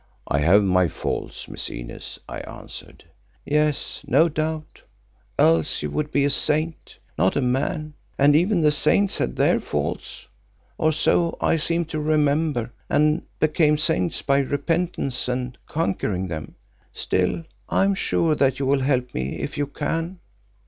"I 0.27 0.39
have 0.39 0.63
my 0.63 0.87
faults, 0.87 1.47
Miss 1.47 1.69
Inez," 1.69 2.17
I 2.27 2.39
answered. 2.39 3.03
"Yes, 3.45 4.03
no 4.07 4.29
doubt, 4.29 4.81
else 5.37 5.83
you 5.83 5.91
would 5.91 6.11
be 6.11 6.25
a 6.25 6.29
saint, 6.31 6.97
not 7.19 7.35
a 7.35 7.41
man, 7.43 7.93
and 8.17 8.35
even 8.35 8.61
the 8.61 8.71
saints 8.71 9.19
had 9.19 9.35
their 9.35 9.59
faults, 9.59 10.27
or 10.79 10.91
so 10.91 11.37
I 11.39 11.57
seem 11.57 11.85
to 11.85 11.99
remember, 11.99 12.73
and 12.89 13.27
became 13.39 13.77
saints 13.77 14.23
by 14.23 14.39
repentance 14.39 15.27
and 15.27 15.55
conquering 15.67 16.29
them. 16.29 16.55
Still, 16.93 17.43
I 17.69 17.83
am 17.83 17.93
sure 17.93 18.33
that 18.33 18.57
you 18.57 18.65
will 18.65 18.81
help 18.81 19.13
me 19.13 19.37
if 19.37 19.55
you 19.55 19.67
can." 19.67 20.17